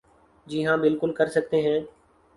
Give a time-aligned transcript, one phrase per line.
[0.47, 1.79] جی ہاں بالکل کر سکتے ہیں۔